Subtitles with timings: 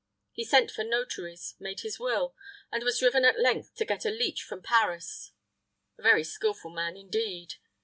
[0.31, 2.35] He sent for notaries, made his will,
[2.71, 5.29] and was driven at length to get a leech from Paris
[5.95, 7.53] a very skillful man indeed.